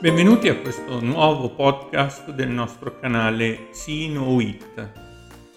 [0.00, 4.92] Benvenuti a questo nuovo podcast del nostro canale Know It.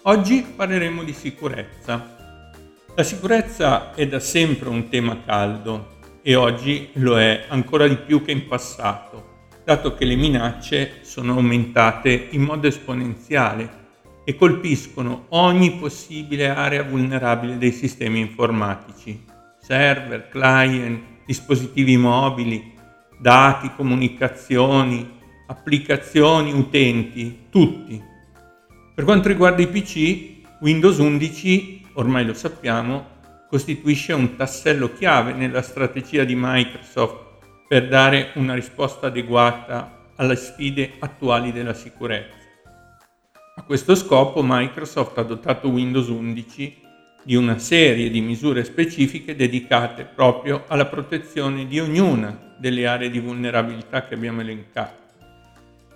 [0.02, 2.52] Oggi parleremo di sicurezza.
[2.94, 8.22] La sicurezza è da sempre un tema caldo e oggi lo è ancora di più
[8.22, 13.82] che in passato, dato che le minacce sono aumentate in modo esponenziale
[14.24, 19.24] e colpiscono ogni possibile area vulnerabile dei sistemi informatici,
[19.58, 22.73] server, client, dispositivi mobili,
[23.24, 27.98] dati, comunicazioni, applicazioni, utenti, tutti.
[28.94, 33.06] Per quanto riguarda i PC, Windows 11, ormai lo sappiamo,
[33.48, 40.92] costituisce un tassello chiave nella strategia di Microsoft per dare una risposta adeguata alle sfide
[40.98, 42.36] attuali della sicurezza.
[43.56, 46.82] A questo scopo Microsoft ha dotato Windows 11
[47.24, 53.18] di una serie di misure specifiche dedicate proprio alla protezione di ognuna delle aree di
[53.18, 55.02] vulnerabilità che abbiamo elencato.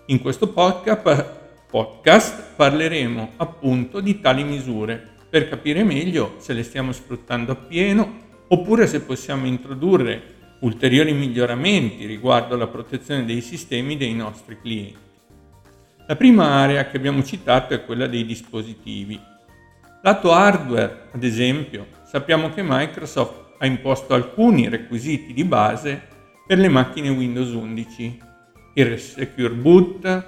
[0.06, 7.52] In questo podcast parleremo appunto di tali misure per capire meglio se le stiamo sfruttando
[7.52, 14.96] appieno oppure se possiamo introdurre ulteriori miglioramenti riguardo alla protezione dei sistemi dei nostri clienti.
[16.06, 19.36] La prima area che abbiamo citato è quella dei dispositivi.
[20.00, 26.00] Lato hardware, ad esempio, sappiamo che Microsoft ha imposto alcuni requisiti di base
[26.46, 28.18] per le macchine Windows 11,
[28.74, 30.26] il Secure Boot,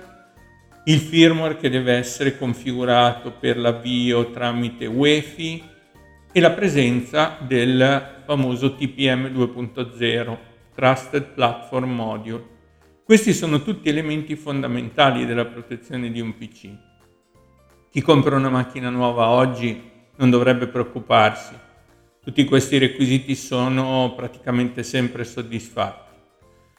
[0.87, 5.63] il firmware che deve essere configurato per l'avvio tramite UEFI
[6.33, 10.37] e la presenza del famoso TPM 2.0,
[10.75, 12.45] Trusted Platform Module.
[13.05, 16.90] Questi sono tutti elementi fondamentali della protezione di un PC.
[17.93, 21.55] Chi compra una macchina nuova oggi non dovrebbe preoccuparsi.
[22.23, 26.15] Tutti questi requisiti sono praticamente sempre soddisfatti.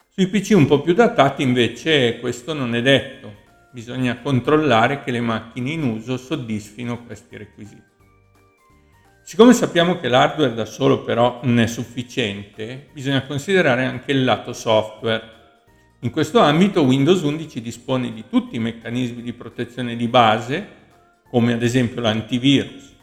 [0.08, 3.30] Sui PC un po' più datati invece questo non è detto,
[3.74, 7.84] bisogna controllare che le macchine in uso soddisfino questi requisiti.
[9.22, 14.54] Siccome sappiamo che l'hardware da solo però non è sufficiente, bisogna considerare anche il lato
[14.54, 15.40] software.
[16.00, 20.80] In questo ambito Windows 11 dispone di tutti i meccanismi di protezione di base,
[21.32, 22.94] come ad esempio l'antivirus.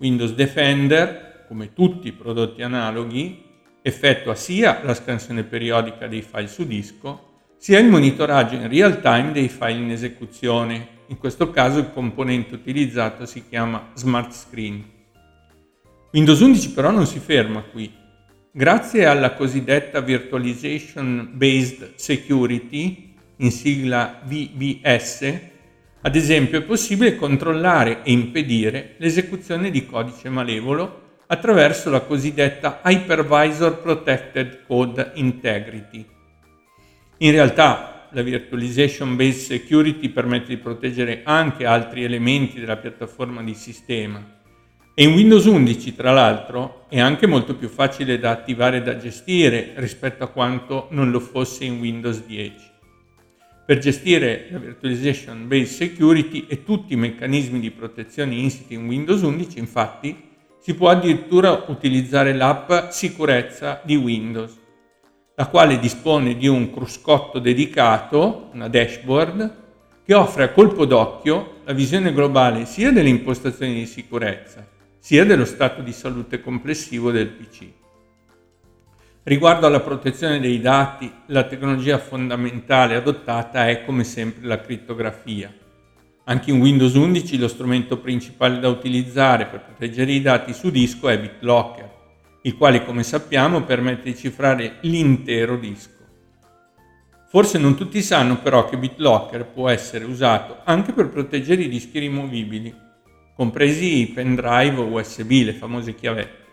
[0.00, 3.44] Windows Defender, come tutti i prodotti analoghi,
[3.80, 9.30] effettua sia la scansione periodica dei file su disco, sia il monitoraggio in real time
[9.30, 10.96] dei file in esecuzione.
[11.06, 14.84] In questo caso il componente utilizzato si chiama Smart Screen.
[16.12, 17.92] Windows 11 però non si ferma qui.
[18.50, 25.40] Grazie alla cosiddetta Virtualization Based Security, in sigla VBS,
[26.08, 33.78] ad esempio è possibile controllare e impedire l'esecuzione di codice malevolo attraverso la cosiddetta Hypervisor
[33.78, 36.06] Protected Code Integrity.
[37.18, 43.52] In realtà la Virtualization Based Security permette di proteggere anche altri elementi della piattaforma di
[43.52, 44.36] sistema
[44.94, 48.96] e in Windows 11 tra l'altro è anche molto più facile da attivare e da
[48.96, 52.76] gestire rispetto a quanto non lo fosse in Windows 10.
[53.68, 59.20] Per gestire la Virtualization Based Security e tutti i meccanismi di protezione insiti in Windows
[59.20, 60.16] 11 infatti
[60.58, 64.56] si può addirittura utilizzare l'app Sicurezza di Windows,
[65.34, 69.56] la quale dispone di un cruscotto dedicato, una dashboard,
[70.02, 74.66] che offre a colpo d'occhio la visione globale sia delle impostazioni di sicurezza,
[74.98, 77.66] sia dello stato di salute complessivo del PC.
[79.28, 85.52] Riguardo alla protezione dei dati, la tecnologia fondamentale adottata è come sempre la crittografia
[86.24, 91.08] anche in Windows 11 lo strumento principale da utilizzare per proteggere i dati su disco
[91.08, 91.90] è BitLocker,
[92.42, 95.96] il quale come sappiamo permette di cifrare l'intero disco.
[97.30, 101.98] Forse non tutti sanno però che BitLocker può essere usato anche per proteggere i dischi
[101.98, 102.74] rimovibili,
[103.34, 106.47] compresi i pendrive USB, le famose chiavette.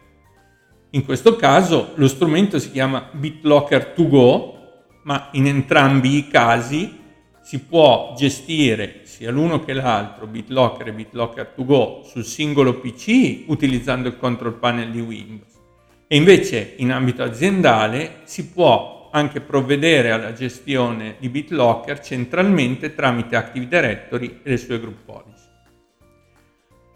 [0.95, 4.57] In questo caso lo strumento si chiama BitLocker 2 Go,
[5.03, 6.99] ma in entrambi i casi
[7.41, 13.43] si può gestire sia l'uno che l'altro, BitLocker e BitLocker 2 Go, sul singolo PC
[13.47, 15.51] utilizzando il control panel di Windows.
[16.07, 23.35] E invece in ambito aziendale si può anche provvedere alla gestione di BitLocker centralmente tramite
[23.35, 25.34] Active Directory e le sue group policy.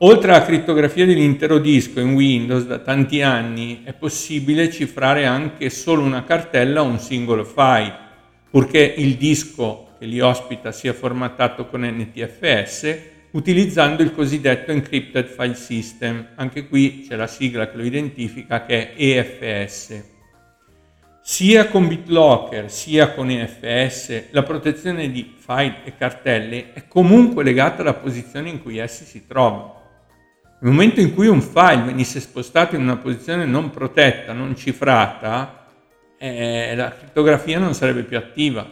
[0.02, 6.04] Oltre alla crittografia dell'intero disco in Windows da tanti anni è possibile cifrare anche solo
[6.04, 7.94] una cartella o un singolo file,
[8.50, 12.98] purché il disco che li ospita sia formattato con NTFS
[13.32, 16.28] utilizzando il cosiddetto Encrypted File System.
[16.36, 20.04] Anche qui c'è la sigla che lo identifica che è EFS.
[21.22, 27.82] sia con BitLocker sia con EFS la protezione di file e cartelle è comunque legata
[27.82, 29.79] alla posizione in cui essi si trovano.
[30.62, 35.68] Nel momento in cui un file venisse spostato in una posizione non protetta, non cifrata,
[36.18, 38.70] eh, la crittografia non sarebbe più attiva.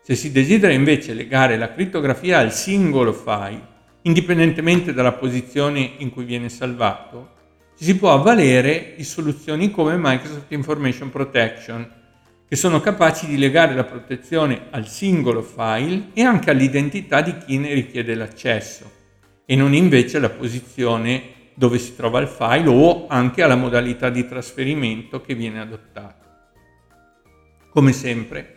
[0.00, 3.60] Se si desidera invece legare la crittografia al singolo file,
[4.02, 7.34] indipendentemente dalla posizione in cui viene salvato,
[7.78, 11.90] ci si può avvalere di soluzioni come Microsoft Information Protection,
[12.48, 17.58] che sono capaci di legare la protezione al singolo file e anche all'identità di chi
[17.58, 18.90] ne richiede l'accesso,
[19.52, 24.26] e non invece alla posizione dove si trova il file o anche alla modalità di
[24.26, 26.48] trasferimento che viene adottata.
[27.68, 28.56] Come sempre,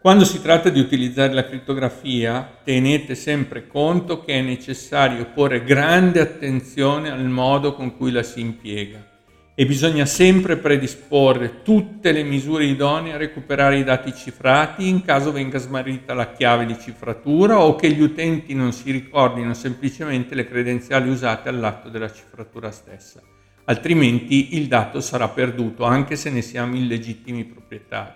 [0.00, 6.20] quando si tratta di utilizzare la crittografia, tenete sempre conto che è necessario porre grande
[6.20, 9.17] attenzione al modo con cui la si impiega
[9.60, 15.32] e bisogna sempre predisporre tutte le misure idonee a recuperare i dati cifrati in caso
[15.32, 20.46] venga smarrita la chiave di cifratura o che gli utenti non si ricordino semplicemente le
[20.46, 23.20] credenziali usate all'atto della cifratura stessa.
[23.64, 28.14] Altrimenti il dato sarà perduto anche se ne siamo illegittimi proprietari.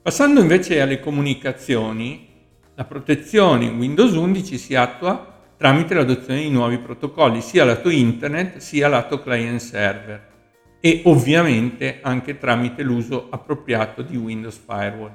[0.00, 2.28] Passando invece alle comunicazioni,
[2.76, 8.58] la protezione in Windows 11 si attua tramite l'adozione di nuovi protocolli, sia lato internet
[8.58, 10.26] sia lato client server
[10.80, 15.14] e ovviamente anche tramite l'uso appropriato di Windows Firewall.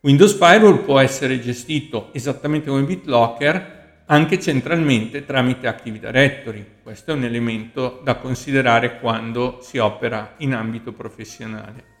[0.00, 3.76] Windows Firewall può essere gestito esattamente come BitLocker
[4.06, 6.64] anche centralmente tramite Active Directory.
[6.82, 11.97] Questo è un elemento da considerare quando si opera in ambito professionale.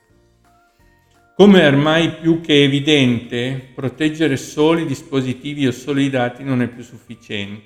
[1.38, 6.62] Come è ormai più che evidente, proteggere solo i dispositivi o solo i dati non
[6.62, 7.62] è più sufficiente.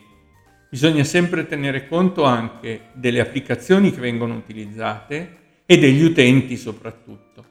[0.68, 7.46] Bisogna sempre tenere conto anche delle applicazioni che vengono utilizzate e degli utenti soprattutto.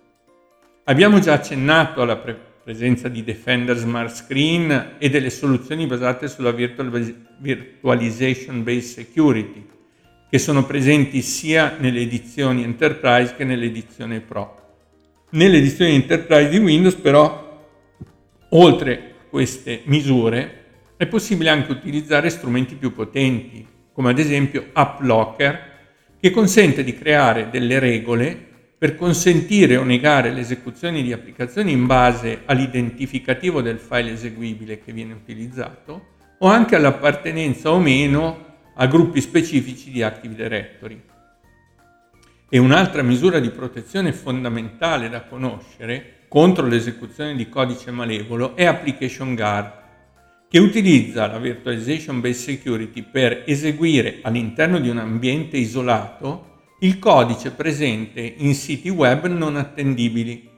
[0.83, 6.51] Abbiamo già accennato alla pre- presenza di Defender Smart Screen e delle soluzioni basate sulla
[6.51, 9.65] virtual- Virtualization Based Security,
[10.29, 14.60] che sono presenti sia nelle edizioni Enterprise che nell'edizione Pro.
[15.33, 17.65] Nell'edizione Enterprise di Windows però,
[18.49, 20.63] oltre a queste misure,
[20.97, 25.69] è possibile anche utilizzare strumenti più potenti, come ad esempio AppLocker,
[26.19, 28.37] che consente di creare delle regole
[28.77, 35.13] per consentire o negare l'esecuzione di applicazioni in base all'identificativo del file eseguibile che viene
[35.13, 36.07] utilizzato
[36.39, 41.01] o anche all'appartenenza o meno a gruppi specifici di Active Directory.
[42.53, 49.35] E un'altra misura di protezione fondamentale da conoscere contro l'esecuzione di codice malevolo è Application
[49.35, 49.71] Guard,
[50.49, 57.51] che utilizza la Virtualization Based Security per eseguire all'interno di un ambiente isolato il codice
[57.51, 60.49] presente in siti web non attendibili.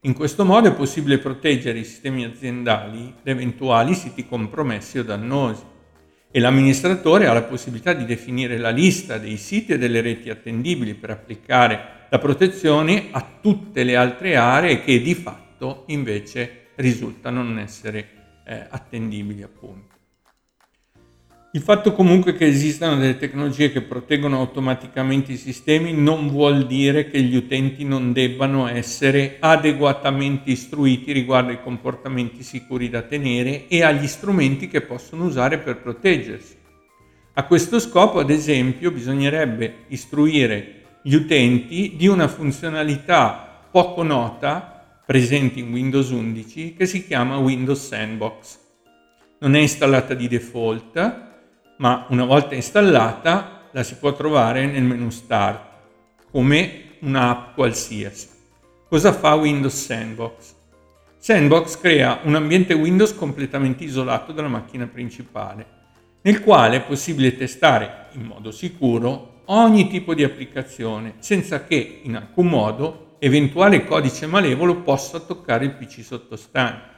[0.00, 5.62] In questo modo è possibile proteggere i sistemi aziendali da eventuali siti compromessi o dannosi
[6.30, 10.94] e l'amministratore ha la possibilità di definire la lista dei siti e delle reti attendibili
[10.94, 17.58] per applicare la protezione a tutte le altre aree che di fatto invece risultano non
[17.58, 18.08] essere
[18.44, 19.97] eh, attendibili appunto.
[21.52, 27.08] Il fatto comunque che esistano delle tecnologie che proteggono automaticamente i sistemi non vuol dire
[27.08, 33.82] che gli utenti non debbano essere adeguatamente istruiti riguardo ai comportamenti sicuri da tenere e
[33.82, 36.54] agli strumenti che possono usare per proteggersi.
[37.32, 45.60] A questo scopo, ad esempio, bisognerebbe istruire gli utenti di una funzionalità poco nota presente
[45.60, 48.58] in Windows 11 che si chiama Windows Sandbox.
[49.38, 51.26] Non è installata di default,
[51.78, 55.66] ma una volta installata la si può trovare nel menu Start
[56.30, 58.28] come un'app qualsiasi.
[58.88, 60.54] Cosa fa Windows Sandbox?
[61.18, 65.66] Sandbox crea un ambiente Windows completamente isolato dalla macchina principale,
[66.22, 72.16] nel quale è possibile testare in modo sicuro ogni tipo di applicazione, senza che in
[72.16, 76.96] alcun modo eventuale codice malevolo possa toccare il PC sottostante.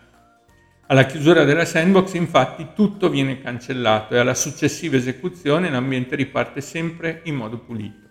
[0.91, 7.21] Alla chiusura della sandbox infatti tutto viene cancellato e alla successiva esecuzione l'ambiente riparte sempre
[7.27, 8.09] in modo pulito.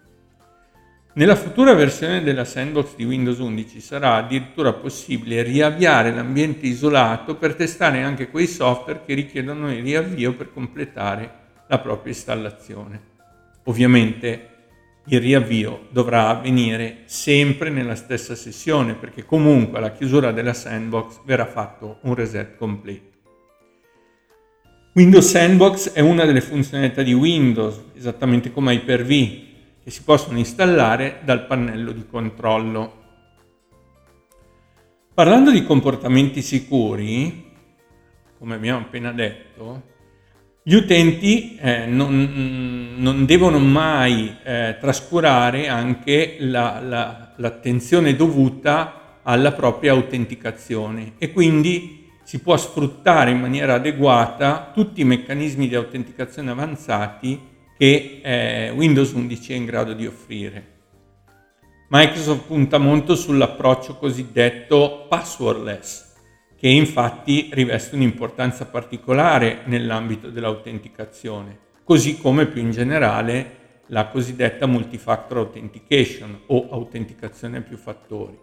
[1.16, 7.56] Nella futura versione della sandbox di Windows 11 sarà addirittura possibile riavviare l'ambiente isolato per
[7.56, 11.32] testare anche quei software che richiedono il riavvio per completare
[11.68, 13.02] la propria installazione.
[13.66, 14.49] Ovviamente
[15.12, 21.46] il riavvio dovrà avvenire sempre nella stessa sessione perché comunque alla chiusura della sandbox verrà
[21.46, 23.08] fatto un reset completo.
[24.94, 29.08] Windows Sandbox è una delle funzionalità di Windows, esattamente come Hyper-V,
[29.84, 32.98] che si possono installare dal pannello di controllo.
[35.14, 37.52] Parlando di comportamenti sicuri,
[38.38, 39.84] come abbiamo appena detto,
[40.70, 49.52] gli utenti eh, non, non, devono mai eh, trascurare anche la, la, l'attenzione dovuta alla
[49.52, 56.52] propria autenticazione e quindi si può sfruttare in maniera adeguata tutti i meccanismi di autenticazione
[56.52, 57.40] avanzati
[57.76, 60.68] che eh, Windows 11 è in grado di offrire.
[61.88, 66.09] Microsoft punta molto sull'approccio cosiddetto passwordless,
[66.60, 75.38] che infatti riveste un'importanza particolare nell'ambito dell'autenticazione, così come più in generale la cosiddetta multifactor
[75.38, 78.38] authentication o autenticazione a più fattori.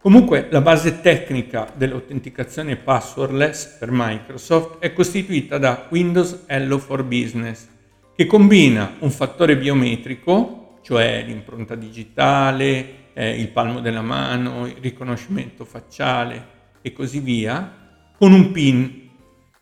[0.00, 7.66] Comunque la base tecnica dell'autenticazione passwordless per Microsoft è costituita da Windows Hello for Business,
[8.14, 15.64] che combina un fattore biometrico cioè l'impronta digitale, eh, il palmo della mano, il riconoscimento
[15.64, 16.57] facciale
[16.88, 17.72] e così via,
[18.16, 19.08] con un PIN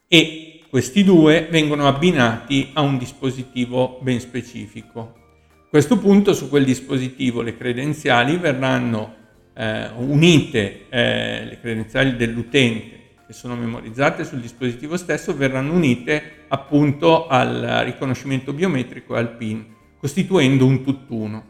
[0.09, 5.15] e questi due vengono abbinati a un dispositivo ben specifico.
[5.51, 9.15] A questo punto su quel dispositivo le credenziali verranno
[9.55, 12.95] eh, unite, eh, le credenziali dell'utente
[13.27, 19.75] che sono memorizzate sul dispositivo stesso verranno unite appunto al riconoscimento biometrico e al PIN
[19.99, 21.45] costituendo un tutt'uno.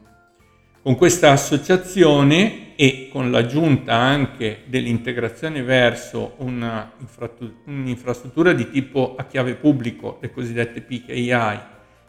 [0.83, 6.93] Con questa associazione e con l'aggiunta anche dell'integrazione verso una
[7.65, 11.31] un'infrastruttura di tipo a chiave pubblico, le cosiddette PKI,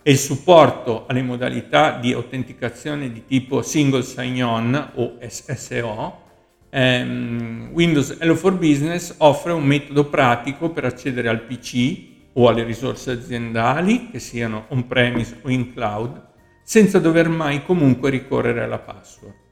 [0.03, 6.21] e il supporto alle modalità di autenticazione di tipo Single Sign-On o SSO,
[6.69, 12.63] ehm, Windows Hello for Business offre un metodo pratico per accedere al PC o alle
[12.63, 16.25] risorse aziendali, che siano on-premise o in cloud,
[16.63, 19.46] senza dover mai comunque ricorrere alla password.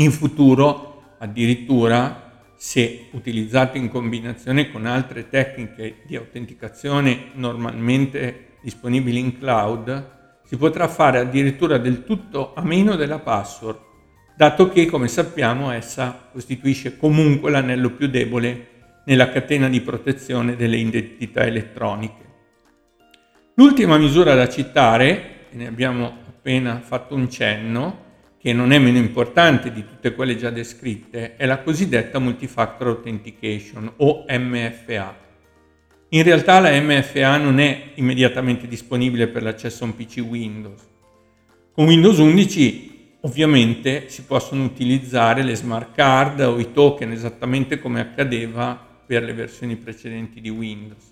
[0.00, 9.38] In futuro, addirittura, se utilizzato in combinazione con altre tecniche di autenticazione normalmente disponibili in
[9.38, 13.78] cloud, si potrà fare addirittura del tutto a meno della password,
[14.36, 18.68] dato che, come sappiamo, essa costituisce comunque l'anello più debole
[19.04, 22.26] nella catena di protezione delle identità elettroniche.
[23.54, 28.06] L'ultima misura da citare e ne abbiamo appena fatto un cenno,
[28.48, 33.92] che non è meno importante di tutte quelle già descritte, è la cosiddetta Multifactor Authentication
[33.98, 35.14] o MFA.
[36.08, 40.80] In realtà la MFA non è immediatamente disponibile per l'accesso a un PC Windows.
[41.72, 48.00] Con Windows 11 ovviamente si possono utilizzare le smart card o i token esattamente come
[48.00, 51.04] accadeva per le versioni precedenti di Windows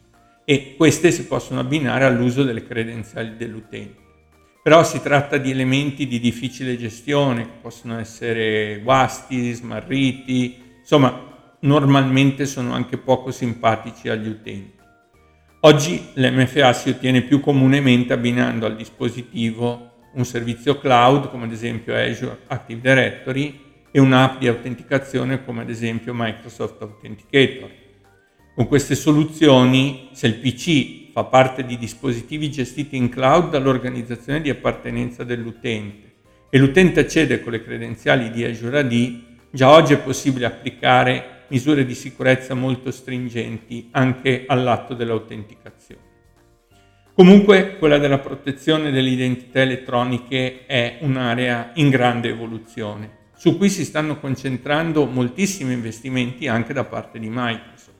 [0.46, 4.05] e queste si possono abbinare all'uso delle credenziali dell'utente
[4.66, 12.72] però si tratta di elementi di difficile gestione, possono essere guasti, smarriti, insomma normalmente sono
[12.72, 14.76] anche poco simpatici agli utenti.
[15.60, 21.94] Oggi l'MFA si ottiene più comunemente abbinando al dispositivo un servizio cloud come ad esempio
[21.94, 23.60] Azure Active Directory
[23.92, 27.70] e un'app di autenticazione come ad esempio Microsoft Authenticator.
[28.52, 34.50] Con queste soluzioni, se il PC fa parte di dispositivi gestiti in cloud dall'organizzazione di
[34.50, 36.16] appartenenza dell'utente
[36.50, 39.20] e l'utente accede con le credenziali di Azure AD,
[39.50, 46.02] già oggi è possibile applicare misure di sicurezza molto stringenti anche all'atto dell'autenticazione.
[47.14, 53.86] Comunque quella della protezione delle identità elettroniche è un'area in grande evoluzione, su cui si
[53.86, 57.94] stanno concentrando moltissimi investimenti anche da parte di Microsoft.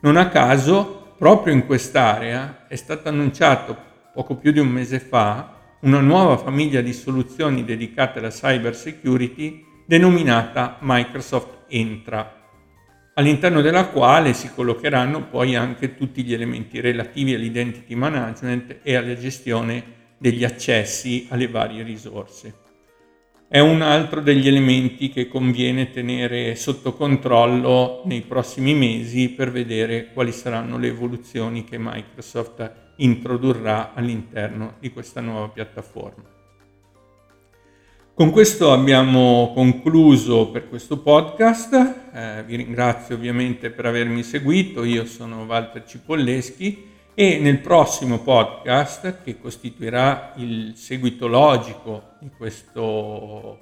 [0.00, 3.76] Non a caso proprio in quest'area è stato annunciato
[4.12, 9.64] poco più di un mese fa una nuova famiglia di soluzioni dedicate alla cyber security
[9.86, 12.48] denominata Microsoft Entra,
[13.14, 19.14] all'interno della quale si collocheranno poi anche tutti gli elementi relativi all'identity management e alla
[19.14, 22.65] gestione degli accessi alle varie risorse
[23.48, 30.10] è un altro degli elementi che conviene tenere sotto controllo nei prossimi mesi per vedere
[30.12, 36.24] quali saranno le evoluzioni che Microsoft introdurrà all'interno di questa nuova piattaforma.
[38.14, 41.74] Con questo abbiamo concluso per questo podcast,
[42.12, 49.22] eh, vi ringrazio ovviamente per avermi seguito, io sono Walter Cipolleschi e nel prossimo podcast,
[49.22, 53.58] che costituirà il seguito logico di questo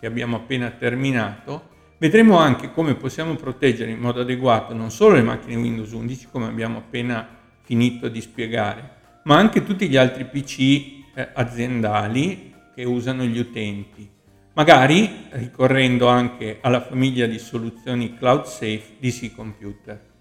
[0.00, 5.22] che abbiamo appena terminato, vedremo anche come possiamo proteggere in modo adeguato non solo le
[5.22, 7.28] macchine Windows 11, come abbiamo appena
[7.62, 8.90] finito di spiegare,
[9.22, 10.58] ma anche tutti gli altri PC
[11.14, 14.10] eh, aziendali che usano gli utenti.
[14.54, 20.14] magari ricorrendo anche alla famiglia di soluzioni cloud safe di C Computer.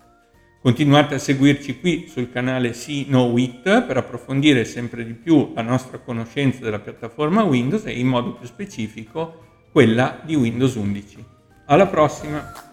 [0.65, 5.61] Continuate a seguirci qui sul canale See Know It per approfondire sempre di più la
[5.61, 11.23] nostra conoscenza della piattaforma Windows e in modo più specifico quella di Windows 11.
[11.67, 12.64] Alla prossima!